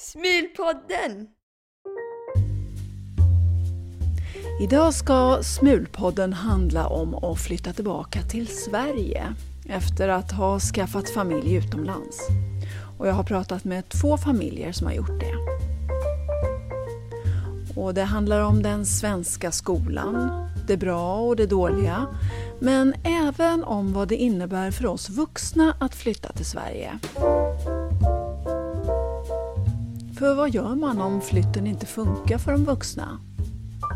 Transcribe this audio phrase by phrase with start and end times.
[0.00, 1.28] Smulpodden!
[4.60, 9.34] Idag ska Smulpodden handla om att flytta tillbaka till Sverige
[9.68, 12.28] efter att ha skaffat familj utomlands.
[12.98, 15.34] Och jag har pratat med två familjer som har gjort det.
[17.80, 22.06] Och det handlar om den svenska skolan, det bra och det dåliga,
[22.58, 26.98] men även om vad det innebär för oss vuxna att flytta till Sverige.
[30.18, 33.20] För vad gör man om flytten inte funkar för de vuxna?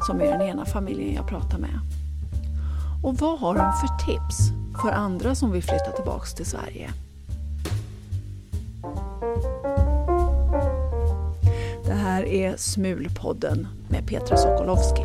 [0.07, 1.81] Som är den ena familjen jag pratar med.
[3.03, 4.39] Och vad har de för tips
[4.83, 6.91] för andra som vill flytta tillbaka till Sverige?
[11.85, 15.03] Det här är Smulpodden med Petra Sokolowski.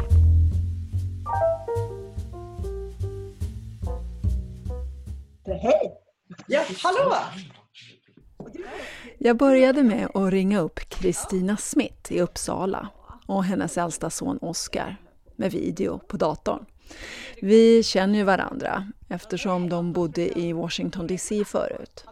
[5.45, 5.93] Hej!
[6.47, 7.15] Ja, hallå!
[9.27, 12.89] Jag började med att ringa upp Kristina Smith i Uppsala
[13.25, 14.97] och hennes äldsta son Oskar
[15.35, 16.65] med video på datorn.
[17.41, 22.05] Vi känner ju varandra eftersom de bodde i Washington DC förut.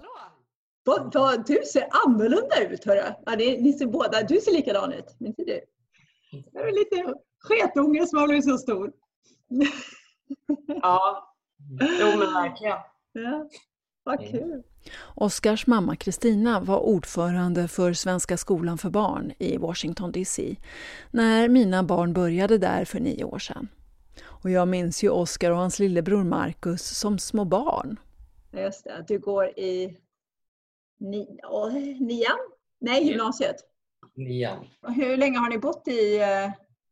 [0.84, 3.04] Vad, vad, du ser annorlunda ut hörru.
[3.26, 5.60] Ja, ni, ni ser båda, du ser likadan ut, men inte du.
[6.52, 8.92] Jag är lite sketunge som har blivit så stor.
[10.68, 11.34] Ja,
[11.80, 12.78] jo men verkligen.
[13.14, 13.50] Ja,
[14.04, 14.64] vad kul.
[15.16, 20.56] Oskars mamma Kristina var ordförande för Svenska skolan för barn i Washington DC
[21.12, 23.68] när mina barn började där för nio år sedan.
[24.24, 28.00] Och jag minns ju Oskar och hans lillebror Marcus som små barn.
[28.54, 29.98] Just det, du går i
[31.00, 32.38] ni, åh, nian?
[32.80, 33.56] Nej, gymnasiet.
[34.16, 34.68] Nian.
[34.88, 36.52] Hur länge har ni bott i, eh,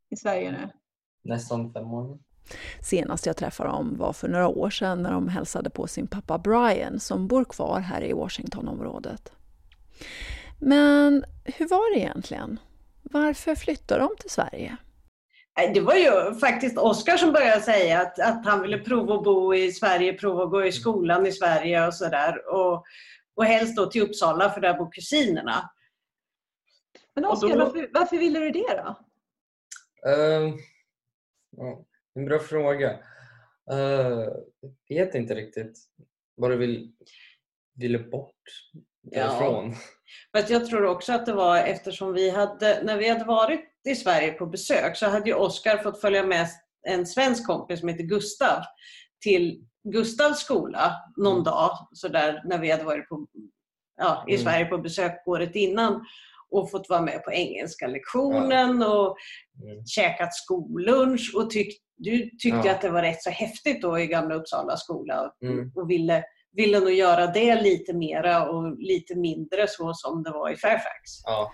[0.10, 0.70] i Sverige nu?
[1.24, 2.20] Nästan fem år.
[2.82, 6.38] Senast jag träffade dem var för några år sedan när de hälsade på sin pappa
[6.38, 9.32] Brian som bor kvar här i Washingtonområdet.
[10.60, 12.60] Men hur var det egentligen?
[13.04, 14.78] Varför flyttade de till Sverige?
[15.74, 19.54] Det var ju faktiskt Oskar som började säga att, att han ville prova att bo
[19.54, 22.54] i Sverige, prova att gå i skolan i Sverige och sådär.
[22.54, 22.84] Och,
[23.36, 25.70] och helst då till Uppsala för där bor kusinerna.
[27.16, 28.96] Men Oskar, då- varför, varför ville du det då?
[30.10, 30.56] Uh,
[31.58, 31.86] ja,
[32.16, 32.92] en bra fråga.
[33.72, 34.28] Uh,
[34.90, 35.80] vet inte riktigt.
[36.42, 36.92] Bara vill,
[37.76, 38.42] ville bort
[39.02, 39.76] därifrån.
[40.36, 43.96] Fast jag tror också att det var eftersom vi hade, när vi hade varit i
[43.96, 46.48] Sverige på besök så hade ju Oskar fått följa med
[46.88, 48.64] en svensk kompis som heter Gustav
[49.24, 51.44] till Gustavs skola någon Mm.
[51.44, 53.28] dag så där när vi hade varit på,
[53.98, 54.44] ja, i Mm.
[54.44, 56.06] Sverige på besök året innan
[56.50, 59.18] och fått vara med på engelska lektionen och
[59.64, 59.86] Mm.
[59.86, 62.72] käkat skollunch och tyck, du tyckte Ja.
[62.72, 65.72] att det var rätt så häftigt då i Gamla Uppsala skola Mm.
[65.76, 70.50] och ville, ville nog göra det lite mera och lite mindre så som det var
[70.50, 71.22] i Fairfax.
[71.26, 71.52] Ja.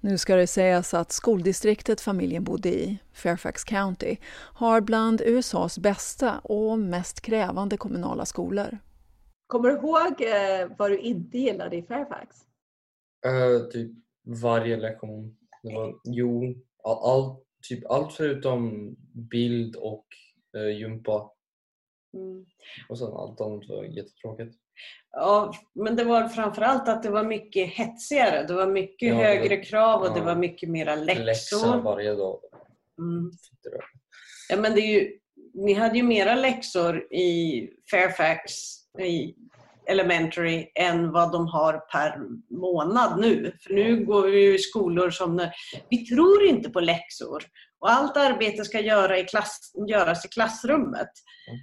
[0.00, 4.16] Nu ska det sägas att skoldistriktet familjen bodde i, Fairfax County,
[4.54, 8.78] har bland USAs bästa och mest krävande kommunala skolor.
[9.46, 12.36] Kommer du ihåg eh, vad du inte gillade i Fairfax?
[13.26, 13.90] Eh, typ
[14.42, 15.36] varje lektion.
[15.62, 16.54] Det var, jo,
[16.84, 17.36] all, all,
[17.68, 18.94] typ allt förutom
[19.30, 20.06] bild och
[20.56, 21.30] uh, gympa.
[22.14, 22.46] Mm.
[22.88, 24.56] Och sen allt annat var jättetråkigt.
[25.10, 28.46] Ja, men det var framförallt att det var mycket hetsigare.
[28.46, 30.24] Det var mycket Ja, det högre krav och det ja.
[30.24, 31.80] var mycket mera Läxa läxor.
[31.80, 32.40] varje dag.
[32.98, 33.30] Mm.
[33.62, 33.70] Det.
[34.48, 35.18] Ja, men det är ju,
[35.54, 38.52] ni hade ju mera läxor i Fairfax
[38.98, 39.34] i
[39.86, 42.18] Elementary än vad de har per
[42.54, 43.56] månad nu.
[43.60, 45.52] För nu går vi ju i skolor som när,
[45.88, 47.42] vi tror inte på läxor
[47.80, 51.10] och allt arbete ska göra i klass, göras i klassrummet.
[51.48, 51.60] Mm.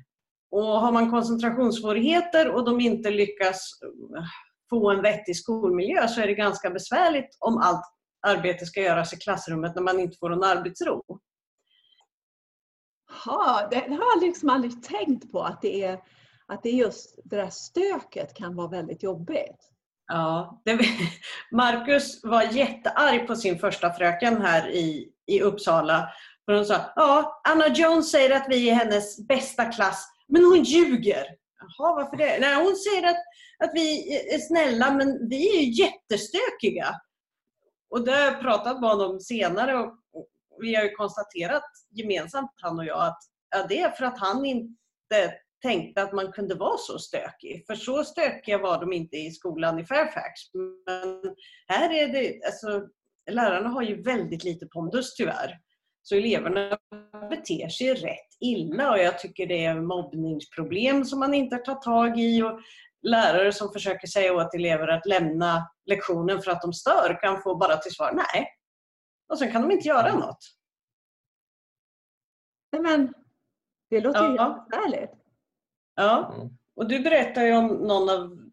[0.51, 4.23] Och har man koncentrationssvårigheter och de inte lyckas eh,
[4.69, 7.83] få en vettig skolmiljö så är det ganska besvärligt om allt
[8.27, 11.03] arbete ska göras i klassrummet när man inte får någon arbetsro.
[13.25, 15.99] Ja, det har jag liksom aldrig tänkt på att det är
[16.53, 19.69] att det just det där stöket kan vara väldigt jobbigt.
[20.07, 20.79] Ja, det,
[21.51, 26.09] Marcus var jättearg på sin första fröken här i, i Uppsala.
[26.45, 30.63] För hon sa, ja, Anna Jones säger att vi är hennes bästa klass, men hon
[30.63, 31.25] ljuger.
[31.59, 32.39] Jaha, varför det?
[32.39, 33.23] Nej, hon säger att,
[33.63, 36.95] att vi är snälla, men vi är ju jättestökiga.
[37.89, 39.93] Och det har jag pratat med honom senare och
[40.61, 43.19] vi har ju konstaterat gemensamt, han och jag, att
[43.49, 45.33] ja, det är för att han inte
[45.63, 47.63] tänkte att man kunde vara så stökig.
[47.67, 50.53] För så stökiga var de inte i skolan i Fairfax.
[50.53, 51.35] Men
[51.67, 52.87] här är det, alltså,
[53.31, 55.59] lärarna har ju väldigt lite pondus tyvärr.
[56.01, 56.77] Så eleverna
[57.29, 62.19] beter sig rätt illa och jag tycker det är mobbningsproblem som man inte tar tag
[62.19, 62.43] i.
[62.43, 62.59] Och
[63.01, 67.55] lärare som försöker säga åt elever att lämna lektionen för att de stör kan få
[67.55, 68.47] bara till svar nej.
[69.29, 70.39] Och sen kan de inte göra något.
[72.71, 73.13] Nej, men
[73.89, 74.67] det låter ju Ja.
[74.71, 75.22] helt härligt.
[75.95, 76.33] Ja.
[76.35, 76.49] Mm.
[76.75, 78.43] Och du berättade ju om någon av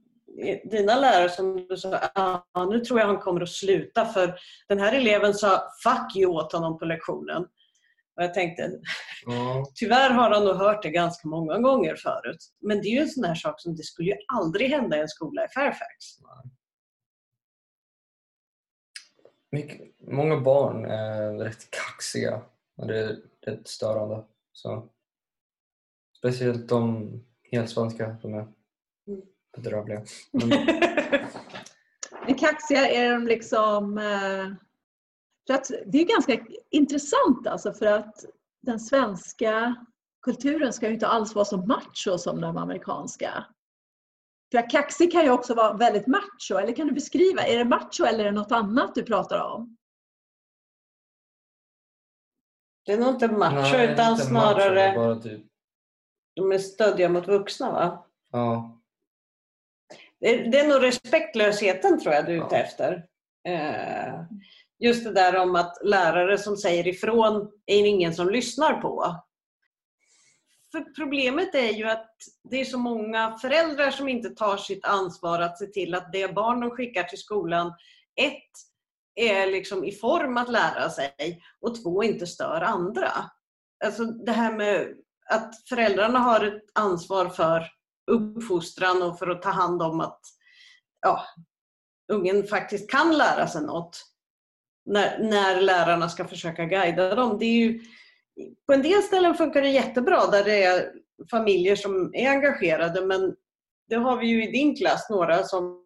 [0.65, 4.35] dina lärare som du sa, ah, nu tror jag han kommer att sluta för
[4.69, 7.43] den här eleven sa fuck you åt honom på lektionen.
[8.17, 8.71] Och jag tänkte,
[9.27, 9.67] Ja.
[9.75, 12.53] tyvärr har han nog hört det ganska många gånger förut.
[12.61, 15.01] Men det är ju en sån här sak som det skulle ju aldrig hända i
[15.01, 16.19] en skola i Fairfax.
[19.53, 22.43] Mycket, många barn är rätt kaxiga
[22.77, 23.17] och det är
[23.47, 24.25] rätt störande.
[24.53, 24.89] Så,
[26.19, 27.11] speciellt de
[27.53, 28.49] helt svenska, de är
[29.09, 29.21] Mm.
[29.57, 30.05] bedrövliga.
[30.33, 30.49] Men,
[32.27, 33.99] Men kaxiga är de liksom...
[33.99, 34.47] eh,
[35.47, 38.25] För att det är ganska intressant alltså för att
[38.63, 39.75] den svenska
[40.23, 43.47] kulturen ska ju inte alls vara så macho som den amerikanska.
[44.53, 47.65] För att kaxig kan ju också vara väldigt macho, eller kan du beskriva, är det
[47.65, 49.77] macho eller är det något annat du pratar om?
[52.87, 55.47] Det är nog inte macho nej, utan inte macho, det är snarare bara typ,
[56.41, 58.07] de är stöddiga mot vuxna va?
[58.33, 58.81] ja,
[60.21, 62.63] Det är, det är nog respektlösheten tror jag du är ute Ja.
[62.63, 63.05] efter.
[63.49, 64.21] Eh,
[64.79, 69.17] just det där om att lärare som säger ifrån är det ingen som lyssnar på.
[70.73, 72.15] För problemet är ju att
[72.51, 76.35] det är så många föräldrar som inte tar sitt ansvar att se till att det
[76.35, 77.75] barn de skickar till skolan,
[78.17, 78.51] ett,
[79.15, 83.11] är liksom i form att lära sig och två, inte stör andra.
[83.85, 84.89] Alltså det här med
[85.31, 87.67] att föräldrarna har ett ansvar för
[88.11, 90.21] uppfostran och för att ta hand om att
[91.01, 91.25] ja,
[92.13, 94.05] ungen faktiskt kan lära sig något
[94.87, 97.39] när, när lärarna ska försöka guida dem.
[97.39, 97.81] Det är ju,
[98.67, 100.93] på en del ställen funkar det jättebra där det är
[101.31, 103.35] familjer som är engagerade men
[103.89, 105.85] det har vi ju i din klass några som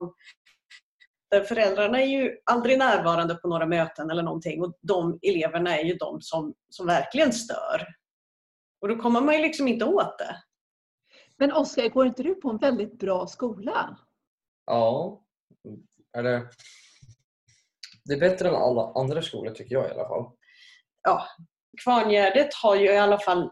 [1.30, 5.84] där föräldrarna är ju aldrig närvarande på några möten eller någonting och de eleverna är
[5.84, 7.86] ju de som, som verkligen stör.
[8.84, 10.36] Och då kommer man ju liksom inte åt det.
[11.38, 13.98] Men Oskar, går inte du på en väldigt bra skola?
[14.66, 15.20] ja.
[16.16, 16.48] Eller,
[18.04, 20.30] det är bättre än alla andra skolor tycker jag i alla fall.
[21.02, 21.26] ja,
[21.84, 23.50] Kvarngärdet har ju i alla fall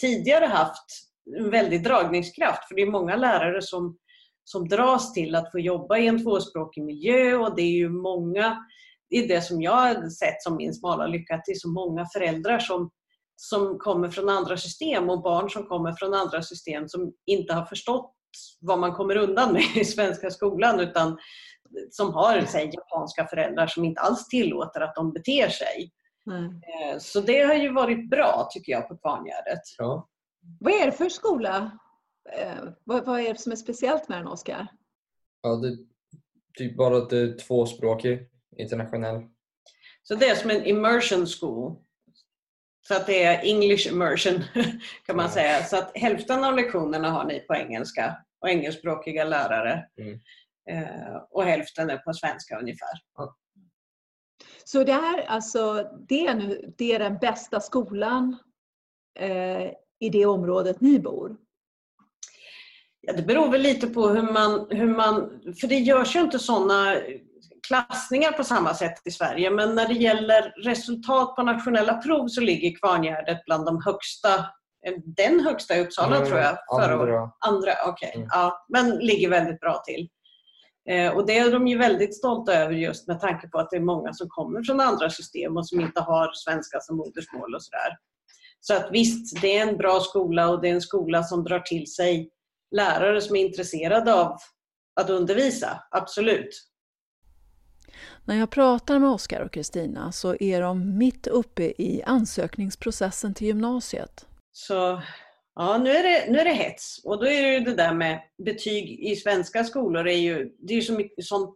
[0.00, 0.86] tidigare haft
[1.38, 3.98] en väldig dragningskraft för det är många lärare som,
[4.44, 8.66] som dras till att få jobba i en tvåspråkig miljö och det är ju många,
[9.10, 11.68] det är det som jag har sett som min smala lycka, att det är så
[11.68, 12.90] många föräldrar som,
[13.42, 17.64] som kommer från andra system och barn som kommer från andra system som inte har
[17.64, 18.14] förstått
[18.60, 21.18] vad man kommer undan med i svenska skolan utan
[21.90, 25.92] som har säg, japanska föräldrar som inte alls tillåter att de beter sig.
[26.30, 29.60] Eh, Så det har ju varit bra tycker jag på Kvarngärdet.
[29.78, 30.08] Ja.
[30.60, 31.70] Vad är det för skola?
[32.32, 34.66] Eh, vad, vad är det som är speciellt med den, Oskar?
[35.42, 35.76] Ja, det,
[36.58, 39.22] typ bara att det är tvåspråkig, internationell.
[40.02, 41.76] Så det är som en immersion school.
[42.88, 44.44] Så att det är English immersion
[45.06, 45.30] kan man Ja.
[45.32, 45.64] säga.
[45.64, 49.86] Så att hälften av lektionerna har ni på engelska och engelskspråkiga lärare.
[50.00, 50.20] Mm.
[50.70, 52.88] Eh, Och hälften är på svenska ungefär.
[54.64, 58.36] Så det här, alltså, det är, nu, det är den bästa skolan
[59.18, 59.62] eh,
[59.98, 61.36] i det området ni bor?
[63.00, 65.40] Ja, det beror väl lite på hur man, hur man...
[65.60, 66.96] För det görs ju inte sådana
[67.70, 69.50] klassningar på samma sätt i Sverige.
[69.50, 74.34] Men när det gäller resultat på nationella prov så ligger Kvarngärdet bland de högsta.
[74.86, 76.56] eh, Den högsta i Uppsala Mm, tror jag.
[76.80, 76.94] Förra.
[76.94, 77.30] Andra.
[77.46, 78.12] Andra, okej.
[78.14, 78.28] Mm.
[78.30, 80.08] Ja, men ligger väldigt bra till.
[80.90, 83.76] Eh, och det är de ju väldigt stolta över just med tanke på att det
[83.76, 87.62] är många som kommer från andra system och som inte har svenska som modersmål och
[87.62, 87.96] sådär.
[88.60, 91.60] Så att visst, det är en bra skola och det är en skola som drar
[91.60, 92.30] till sig
[92.76, 94.36] lärare som är intresserade av
[95.00, 95.82] att undervisa.
[95.90, 96.69] Absolut.
[98.30, 103.46] När jag pratar med Oskar och Kristina så är de mitt uppe i ansökningsprocessen till
[103.46, 104.26] gymnasiet.
[104.52, 105.02] Så
[105.54, 107.00] ja, nu är, det, nu är det hets.
[107.04, 110.08] Och då är det ju det där med betyg i svenska skolor.
[110.08, 111.54] är ju, det är ju så mycket sån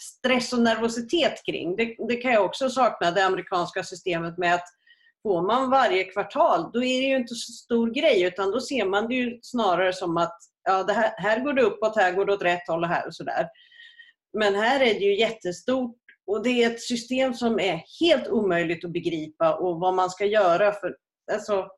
[0.00, 1.76] stress och nervositet kring.
[1.76, 4.68] Det, det kan jag också sakna, det amerikanska systemet med att
[5.22, 8.86] får man varje kvartal, då är det ju inte så stor grej utan då ser
[8.86, 12.24] man det ju snarare som att ja, det här, här går det uppåt, här går
[12.24, 13.46] det åt rätt håll och här och sådär.
[14.38, 18.84] Men här är det ju jättestort och det är ett system som är helt omöjligt
[18.84, 20.72] att begripa och vad man ska göra.
[20.72, 20.96] för
[21.32, 21.68] alltså,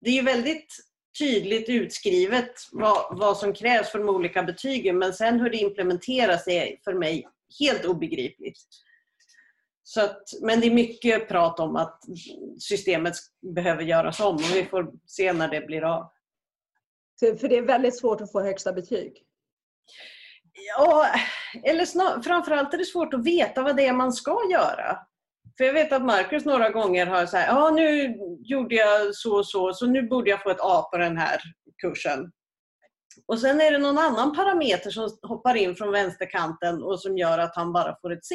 [0.00, 0.74] Det är ju väldigt
[1.18, 6.48] tydligt utskrivet vad, vad som krävs för de olika betygen men sen hur det implementeras
[6.48, 7.28] är för mig
[7.60, 8.58] helt obegripligt.
[9.82, 12.00] Så att, men det är mycket prat om att
[12.58, 13.14] systemet
[13.54, 16.12] behöver göras om och vi får se när det blir av.
[17.20, 19.24] För det är väldigt svårt att få högsta betyg.
[20.66, 21.06] Ja,
[21.64, 24.98] eller snar, framförallt är det svårt att veta vad det är man ska göra.
[25.56, 29.46] För jag vet att Marcus några gånger har sagt, ja nu gjorde jag så och
[29.46, 31.40] så, så nu borde jag få ett A på den här
[31.82, 32.32] kursen.
[33.26, 37.38] Och sen är det någon annan parameter som hoppar in från vänsterkanten och som gör
[37.38, 38.34] att han bara får ett C.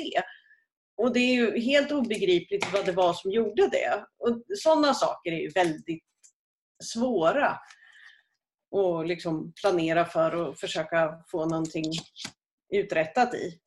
[0.97, 4.05] Och det är ju helt obegripligt vad det var som gjorde det.
[4.19, 6.03] Och sådana saker är ju väldigt
[6.83, 7.59] svåra
[8.73, 11.91] att liksom planera för och försöka få någonting
[12.73, 13.59] uträttat i.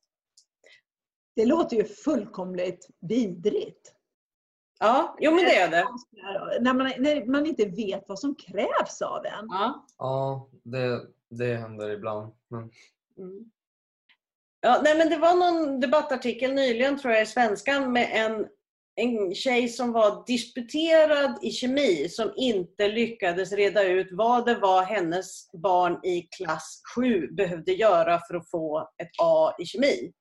[1.35, 3.93] Det låter ju fullkomligt vidrigt.
[4.79, 5.85] Ja, jo men det är det.
[6.61, 9.47] När man, när man inte vet vad som krävs av en.
[9.49, 9.85] Ja.
[9.97, 12.33] Ja, det, det händer ibland.
[12.47, 12.71] Men...
[13.17, 13.51] Mm.
[14.61, 18.47] Ja, nej, men det var någon debattartikel nyligen tror jag i Svenskan med en,
[18.99, 24.83] en tjej som var disputerad i kemi som inte lyckades reda ut vad det var
[24.83, 30.11] hennes barn i klass 7 behövde göra för att få ett A i kemi.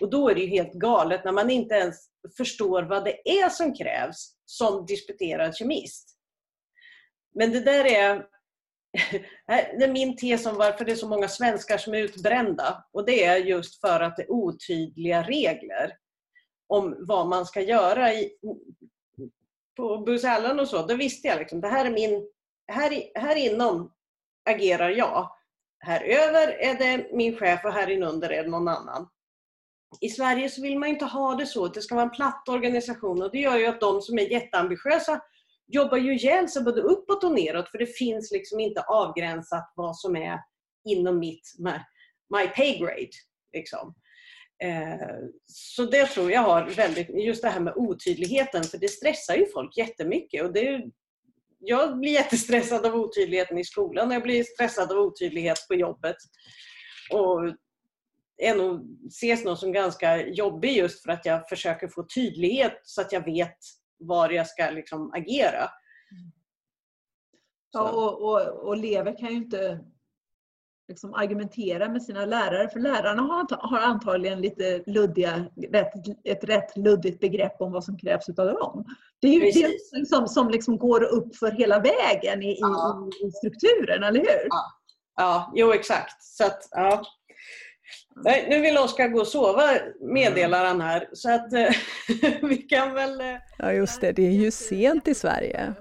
[0.00, 1.96] Och då är det ju helt galet när man inte ens
[2.36, 6.16] förstår vad det är som krävs som disputerad kemist.
[7.34, 8.26] Men det där är,
[9.78, 12.84] det är min tes om varför det är så många svenskar som är utbrända.
[12.92, 16.03] Och det är just för att det är otydliga regler
[16.66, 18.14] om vad man ska göra.
[18.14, 18.30] I,
[19.76, 22.28] på Booz Allen och så, då visste jag liksom, det här är min,
[22.72, 23.92] här, här inom
[24.50, 25.30] agerar jag.
[25.78, 29.08] Här över är det min chef och här inunder är det någon annan.
[30.00, 33.22] I Sverige så vill man inte ha det så, det ska vara en platt organisation
[33.22, 35.20] och det gör ju att de som är jätteambitiösa
[35.66, 39.96] jobbar ju ihjäl sig både uppåt och neråt för det finns liksom inte avgränsat vad
[39.96, 40.40] som är
[40.84, 41.54] inom mitt
[42.34, 43.10] my pay grade.
[43.52, 43.94] Liksom.
[44.62, 45.08] Eh,
[45.46, 49.46] så det tror jag har väldigt, just det här med otydligheten för det stressar ju
[49.46, 50.44] folk jättemycket.
[50.44, 50.82] Och det
[51.58, 56.16] jag blir jättestressad av otydligheten i skolan och jag blir stressad av otydlighet på jobbet.
[57.12, 57.54] Och
[58.36, 63.00] är nog, ses nog som ganska jobbig just för att jag försöker få tydlighet så
[63.00, 63.56] att jag vet
[63.98, 65.70] var jag ska liksom agera.
[67.72, 69.84] Ja, och, och, och elever kan ju inte
[70.88, 75.44] liksom argumentera med sina lärare för lärarna har, antagligen lite luddiga,
[76.24, 78.84] ett rätt luddigt begrepp om vad som krävs av dem.
[79.20, 79.90] Det är ju Precis.
[79.90, 83.08] det liksom, som liksom går upp för hela vägen i, ja.
[83.22, 84.46] i, i strukturen, eller hur?
[84.48, 84.64] Ja,
[85.16, 86.22] ja jo exakt.
[86.22, 87.02] Så att, ja.
[88.24, 91.08] Nej, nu vill Oskar gå och sova meddelar han här.
[91.12, 91.68] Så att eh,
[92.42, 93.20] vi kan väl...
[93.20, 95.74] Eh, ja just det, det är ju sent i Sverige.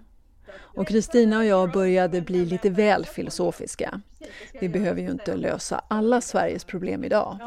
[0.75, 4.01] Och Kristina och jag började bli lite väl filosofiska.
[4.62, 7.38] Vi behöver ju inte lösa alla Sveriges problem idag.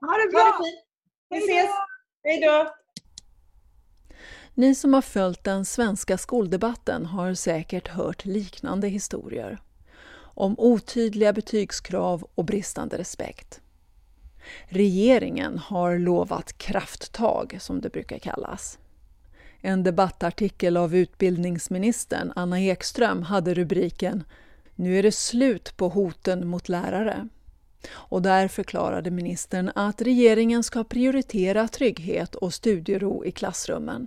[0.00, 0.58] Ha det bra!
[1.30, 1.70] Vi ses!
[2.24, 2.74] Hej då!
[4.54, 9.62] Ni som har följt den svenska skoldebatten har säkert hört liknande historier
[10.34, 13.60] om otydliga betygskrav och bristande respekt.
[14.68, 18.78] Regeringen har lovat krafttag, som det brukar kallas.
[19.64, 24.24] En debattartikel av utbildningsministern Anna Ekström hade rubriken
[24.74, 27.28] Nu är det slut på hoten mot lärare.
[27.92, 34.06] Och där förklarade ministern att regeringen ska prioritera trygghet och studiero i klassrummen.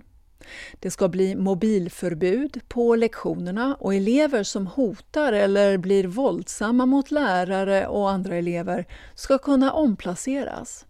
[0.80, 7.86] Det ska bli mobilförbud på lektionerna och elever som hotar eller blir våldsamma mot lärare
[7.86, 10.86] och andra elever ska kunna omplaceras.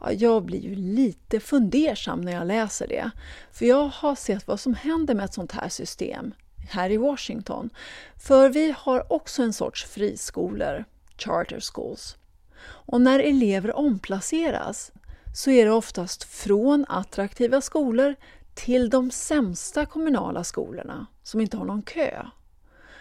[0.00, 3.10] Ja, jag blir ju lite fundersam när jag läser det,
[3.52, 6.34] för jag har sett vad som händer med ett sånt här system
[6.68, 7.70] här i Washington.
[8.16, 10.84] För vi har också en sorts friskolor,
[11.18, 12.16] charter schools.
[12.60, 14.92] Och när elever omplaceras
[15.34, 18.14] så är det oftast från attraktiva skolor
[18.54, 22.26] till de sämsta kommunala skolorna som inte har någon kö.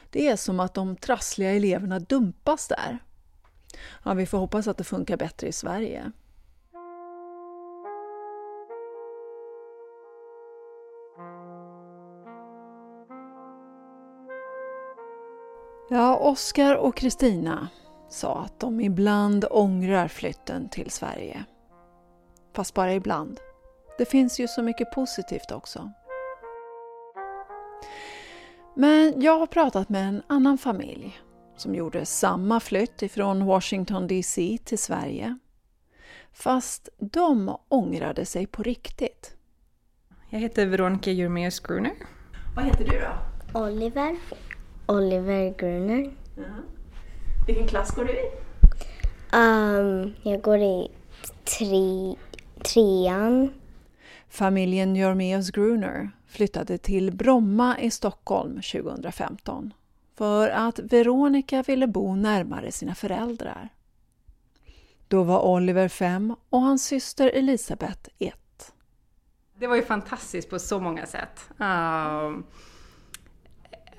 [0.10, 3.00] Det är som att de trassliga eleverna dumpas där.
[4.04, 6.12] Ja, vi får hoppas att det funkar bättre i Sverige.
[15.90, 17.68] Ja, Oskar och Kristina
[18.10, 21.46] sa att de ibland ångrar flytten till Sverige
[22.58, 23.40] fast bara ibland.
[23.98, 25.92] Det finns ju så mycket positivt också.
[28.76, 31.20] Men jag har pratat med en annan familj
[31.58, 35.38] som gjorde samma flytt ifrån Washington DC till Sverige.
[36.34, 39.36] Fast de ångrade sig på riktigt.
[40.30, 41.94] Jag heter Veronica Jurmeus Gruner.
[42.56, 43.60] Vad heter du då?
[43.60, 44.16] Oliver.
[44.88, 46.10] Oliver Gruner.
[46.36, 46.62] -huh.
[47.48, 48.32] Vilken klass går du i?
[49.34, 50.92] Um, jag går i
[51.44, 52.16] tre,
[52.64, 53.50] trean.
[54.30, 59.74] Familjen Jormeus Gruner flyttade till Bromma i Stockholm 2015
[60.18, 63.70] för att Veronica ville bo närmare sina föräldrar.
[65.08, 68.74] Då var Oliver fem och hans syster Elisabeth ett.
[69.60, 71.50] Det var ju fantastiskt på så många sätt.
[71.62, 72.40] Uh,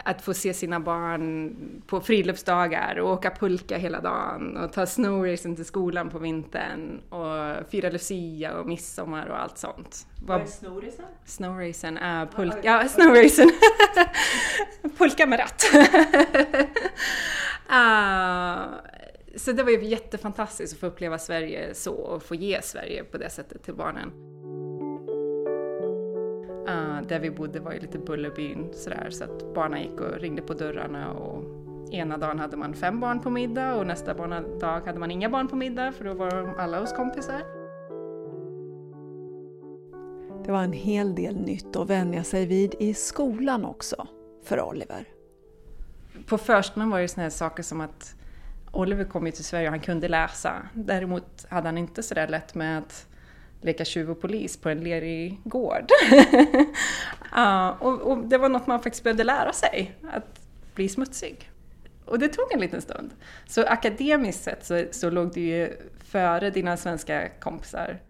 [0.09, 5.57] att få se sina barn på friluftsdagar och åka pulka hela dagen och ta snowracen
[5.57, 10.07] till skolan på vintern och fira Lucia och midsommar och allt sånt.
[10.27, 11.05] Vad är snowracen?
[11.25, 13.51] Snowracen är pulka, ja snowracen!
[14.99, 15.65] pulka med ratt.
[17.71, 18.63] uh,
[19.37, 23.19] så det var ju jättefantastiskt att få uppleva Sverige så och få ge Sverige på
[23.19, 24.28] det sättet till barnen.
[26.69, 30.43] Uh, där vi bodde var ju lite Bullerbyn sådär så att barnen gick och ringde
[30.43, 31.45] på dörrarna och
[31.93, 34.15] ena dagen hade man fem barn på middag och nästa
[34.61, 37.43] dag hade man inga barn på middag för då var de alla hos kompisar.
[40.45, 44.07] Det var en hel del nytt att vänja sig vid i skolan också,
[44.45, 45.05] för Oliver.
[46.27, 48.15] På förskolan var det sådana saker som att
[48.73, 50.53] Oliver kom ju till Sverige och han kunde läsa.
[50.75, 53.08] Däremot hade han inte så där lätt med att
[53.61, 55.85] leka tjuv och polis på en lerig gård.
[57.37, 60.41] uh, och, och, det var något man faktiskt behövde lära sig, att
[60.75, 61.51] bli smutsig.
[62.05, 63.11] Och det tog en liten stund.
[63.47, 68.01] Så akademiskt sett så, så låg du ju före dina svenska kompisar.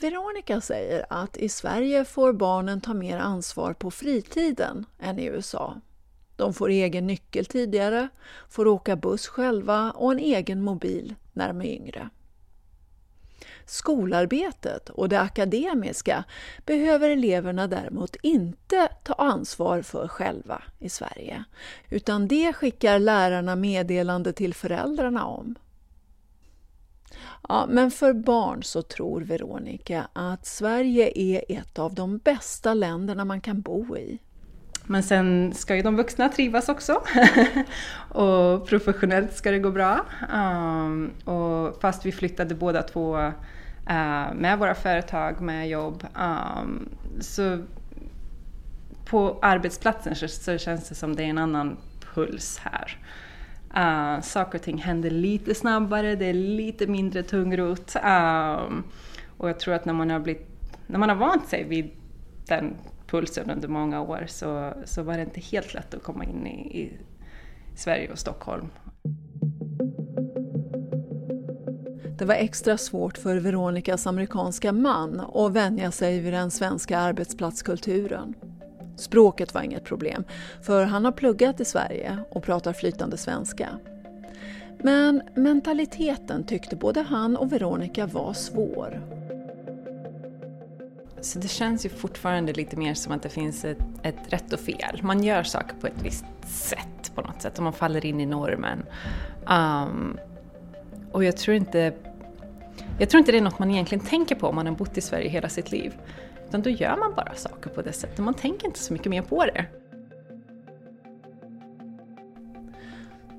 [0.00, 5.80] Veronica säger att i Sverige får barnen ta mer ansvar på fritiden än i USA.
[6.36, 8.08] De får egen nyckel tidigare,
[8.48, 12.10] får åka buss själva och en egen mobil när de är yngre.
[13.66, 16.24] Skolarbetet och det akademiska
[16.66, 21.44] behöver eleverna däremot inte ta ansvar för själva i Sverige,
[21.90, 25.54] utan det skickar lärarna meddelande till föräldrarna om.
[27.48, 33.24] Ja, men för barn så tror Veronica att Sverige är ett av de bästa länderna
[33.24, 34.18] man kan bo i.
[34.86, 37.02] Men sen ska ju de vuxna trivas också.
[38.08, 40.06] och professionellt ska det gå bra.
[40.34, 46.88] Um, och fast vi flyttade båda två uh, med våra företag, med jobb, um,
[47.20, 47.58] så
[49.04, 51.76] på arbetsplatsen så, så, känns det som det är en annan
[52.14, 52.98] puls här.
[53.76, 57.96] Uh, saker och ting händer lite snabbare, det är lite mindre tungrot.
[57.96, 58.84] Um, ehm,
[59.36, 60.48] och jag tror att när man har, blivit,
[60.86, 61.90] när man har vant sig vid
[62.46, 62.74] den
[63.12, 66.80] pulsen under många år så, så var det inte helt lätt att komma in i,
[66.80, 66.92] i
[67.76, 68.66] Sverige och Stockholm.
[72.18, 78.34] Det var extra svårt för Veronicas amerikanska man att vänja sig vid den svenska arbetsplatskulturen.
[78.96, 80.24] Språket var inget problem,
[80.62, 83.68] för han har pluggat i Sverige och pratar flytande svenska.
[84.82, 89.21] Men mentaliteten tyckte både han och Veronica var svår.
[91.22, 94.60] Så det känns ju fortfarande lite mer som att det finns ett, ett rätt och
[94.60, 95.00] fel.
[95.02, 98.26] Man gör saker på ett visst sätt på något sätt och man faller in i
[98.26, 98.82] normen.
[99.48, 100.18] Um,
[101.12, 101.94] och jag tror inte
[102.98, 105.00] jag tror inte det är något man egentligen tänker på om man har bott i
[105.00, 105.94] Sverige hela sitt liv.
[106.48, 109.22] Utan då gör man bara saker på det sättet, man tänker inte så mycket mer
[109.22, 109.66] på det.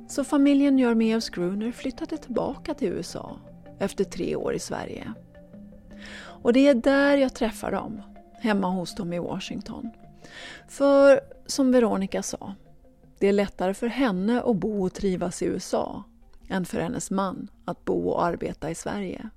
[0.07, 3.39] Så familjen Jormeus Gruner flyttade tillbaka till USA
[3.79, 5.13] efter tre år i Sverige.
[6.43, 8.01] Och det är där jag träffar dem,
[8.39, 9.89] hemma hos dem i Washington.
[10.67, 12.55] För som Veronica sa,
[13.19, 16.03] det är lättare för henne att bo och trivas i USA
[16.49, 19.29] än för hennes man att bo och arbeta i Sverige.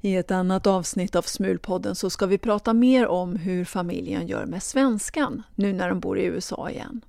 [0.00, 4.46] I ett annat avsnitt av Smulpodden så ska vi prata mer om hur familjen gör
[4.46, 7.04] med svenskan nu när de bor i USA igen.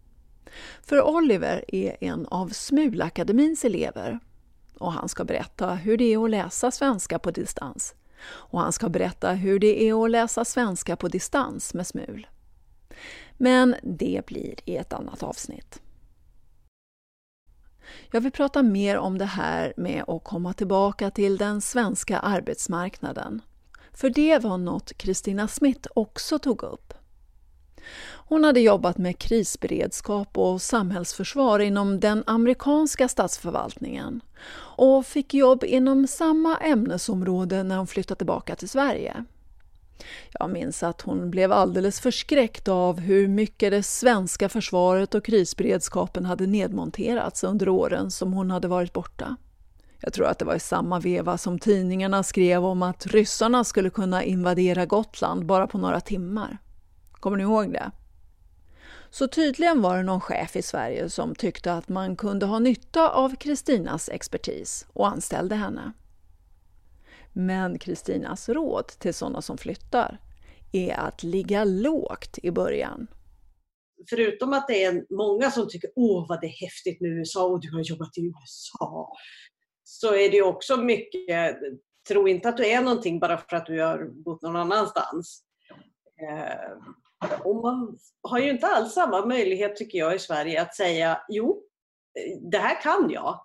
[0.81, 4.19] För Oliver är en av Smulakademins elever
[4.77, 7.95] och han ska berätta hur det är att läsa svenska på distans.
[8.23, 12.27] Och han ska berätta hur det är att läsa svenska på distans med Smul.
[13.37, 15.81] Men det blir i ett annat avsnitt.
[18.11, 23.41] Jag vill prata mer om det här med att komma tillbaka till den svenska arbetsmarknaden.
[23.93, 26.93] För det var något Kristina Smith också tog upp.
[28.29, 34.21] Hon hade jobbat med krisberedskap och samhällsförsvar inom den amerikanska statsförvaltningen
[34.77, 39.25] och fick jobb inom samma ämnesområde när hon flyttade tillbaka till Sverige.
[40.31, 46.25] Jag minns att hon blev alldeles förskräckt av hur mycket det svenska försvaret och krisberedskapen
[46.25, 49.35] hade nedmonterats under åren som hon hade varit borta.
[49.99, 53.89] Jag tror att det var i samma veva som tidningarna skrev om att ryssarna skulle
[53.89, 56.57] kunna invadera Gotland bara på några timmar.
[57.27, 57.91] Kommer ni ihåg det?
[59.09, 63.09] Så tydligen var det någon chef i Sverige som tyckte att man kunde ha nytta
[63.09, 65.93] av Kristinas expertis och anställde henne.
[67.33, 70.17] Men Kristinas råd till sådana som flyttar
[70.71, 73.07] är att ligga lågt i början.
[74.09, 77.61] Förutom att det är många som tycker åh vad det är häftigt med USA och
[77.61, 79.13] du har jobbat i USA.
[79.83, 81.57] Så är det också mycket,
[82.07, 85.43] tro inte att du är någonting bara för att du har bott någon annanstans.
[86.21, 86.97] Eh,
[87.43, 91.63] och man har ju inte alls samma möjlighet tycker jag i Sverige att säga jo,
[92.51, 93.41] det här kan jag.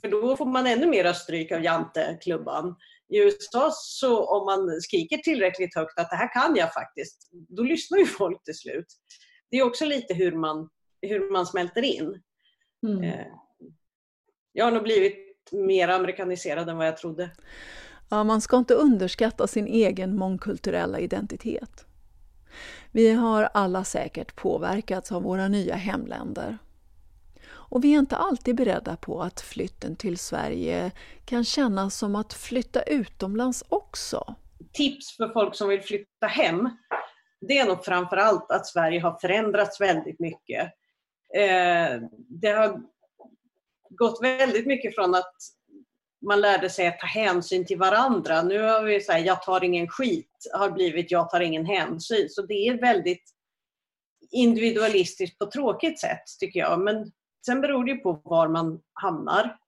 [0.00, 2.76] För då får man ännu mer stryk av janteklubban.
[3.08, 7.62] I USA så om man skriker tillräckligt högt att det här kan jag faktiskt, då
[7.62, 8.86] lyssnar ju folk till slut.
[9.50, 10.68] Det är också lite hur man,
[11.02, 12.22] hur man smälter in.
[12.86, 13.02] Mm.
[13.02, 13.26] Eh,
[14.52, 17.30] jag har nog blivit mer amerikaniserad än vad jag trodde.
[18.10, 21.85] Ja, man ska inte underskatta sin egen mångkulturella identitet.
[22.96, 26.58] Vi har alla säkert påverkats av våra nya hemländer.
[27.46, 30.90] Och vi är inte alltid beredda på att flytten till Sverige
[31.24, 34.34] kan kännas som att flytta utomlands också.
[34.72, 36.70] Tips för folk som vill flytta hem,
[37.40, 40.62] det är nog framför allt att Sverige har förändrats väldigt mycket.
[41.34, 42.80] Eh, det har
[43.88, 45.34] gått väldigt mycket från att
[46.26, 48.42] man lärde sig att ta hänsyn till varandra.
[48.42, 52.28] Nu har vi så här, jag tar ingen skit, har blivit jag tar ingen hänsyn.
[52.30, 53.22] Så det är väldigt
[54.30, 56.80] individualistiskt på ett tråkigt sätt tycker jag.
[56.80, 57.12] Men
[57.46, 59.58] sen beror det på var man hamnar.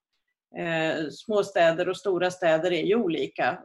[0.58, 3.58] Eh, småstäder och stora städer är ju olika.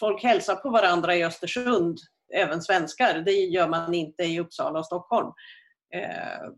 [0.00, 1.98] Folk hälsar på varandra i Östersund,
[2.34, 3.18] även svenskar.
[3.20, 5.32] Det gör man inte i Uppsala och Stockholm.
[5.94, 6.50] Eh,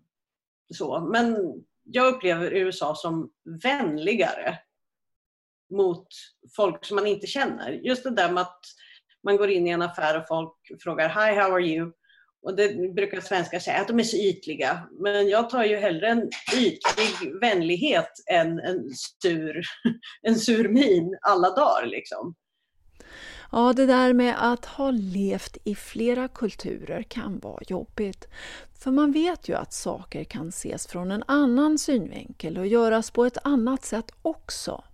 [0.74, 1.00] så.
[1.00, 3.30] Men jag upplever USA som
[3.62, 4.58] vänligare
[5.70, 6.06] mot
[6.56, 7.70] folk som man inte känner.
[7.70, 8.60] Just det där med att
[9.24, 11.92] man går in i en affär och folk frågar Hi, how are you?
[12.42, 14.88] Och det brukar svenskar säga att de är så ytliga.
[15.00, 18.90] Men jag tar ju hellre en ytlig vänlighet än en
[19.22, 19.62] sur,
[20.22, 21.86] en sur min alla dagar.
[21.86, 22.34] Liksom.
[23.52, 28.28] Ja, det där med att ha levt i flera kulturer kan vara jobbigt.
[28.78, 33.24] För man vet ju att saker kan ses från en annan synvinkel och göras på
[33.24, 34.84] ett annat sätt också.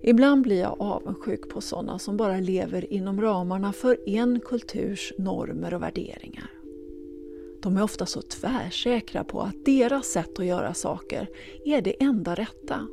[0.00, 5.74] Ibland blir jag avundsjuk på sådana som bara lever inom ramarna för en kulturs normer
[5.74, 6.50] och värderingar.
[7.62, 11.28] De är ofta så tvärsäkra på att deras sätt att göra saker
[11.64, 12.86] är det enda rätta.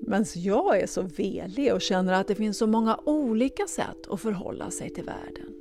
[0.00, 4.20] Men jag är så velig och känner att det finns så många olika sätt att
[4.20, 5.57] förhålla sig till världen.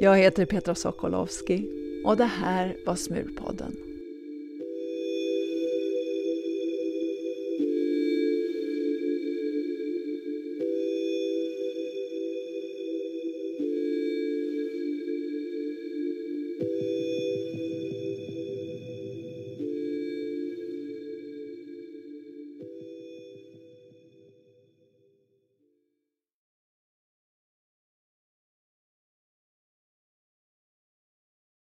[0.00, 1.70] Jag heter Petra Sokolowski
[2.04, 3.85] och det här var Smulpodden.